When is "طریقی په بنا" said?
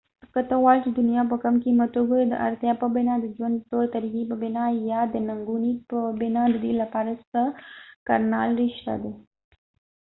3.95-4.65